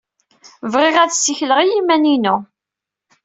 [0.71, 2.35] Bɣiɣ ad ssikleɣ i yiman-inu.